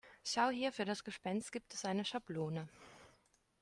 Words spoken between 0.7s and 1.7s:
für das Gespenst